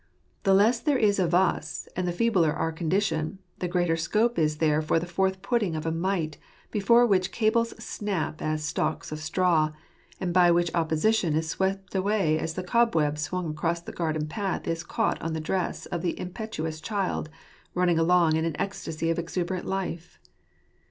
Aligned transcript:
The 0.41 0.55
less 0.55 0.79
there 0.79 0.97
is 0.97 1.19
of 1.19 1.35
us, 1.35 1.87
and 1.95 2.07
the 2.07 2.11
feebler 2.11 2.51
our 2.51 2.71
condition, 2.71 3.37
the 3.59 3.67
greater 3.67 3.95
scope 3.95 4.39
is 4.39 4.57
there 4.57 4.81
for 4.81 4.97
the 4.97 5.05
forth 5.05 5.43
putting 5.43 5.75
of 5.75 5.85
a 5.85 5.91
Might 5.91 6.39
before 6.71 7.05
which 7.05 7.31
cables 7.31 7.75
snap 7.77 8.41
as 8.41 8.63
stalks 8.63 9.11
of 9.11 9.19
straw; 9.19 9.73
and 10.19 10.33
by 10.33 10.49
which 10.49 10.73
opposition 10.73 11.35
is 11.35 11.47
swept 11.47 11.93
away 11.93 12.39
as 12.39 12.55
the 12.55 12.63
cobweb 12.63 13.19
swung 13.19 13.51
across 13.51 13.79
the 13.81 13.91
garden 13.91 14.25
path 14.25 14.67
is 14.67 14.83
caught 14.83 15.21
on 15.21 15.33
the 15.33 15.39
dress 15.39 15.85
of 15.85 16.01
the 16.01 16.19
impetuous 16.19 16.81
child 16.81 17.29
rushing 17.75 17.99
along 17.99 18.35
in 18.35 18.43
an 18.43 18.59
ecstasy 18.59 19.11
of 19.11 19.19
exuberant 19.19 19.67
life. 19.67 20.17